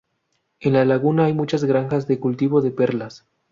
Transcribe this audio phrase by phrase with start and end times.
[0.61, 3.27] En la laguna hay muchas granjas de cultivo de perlas.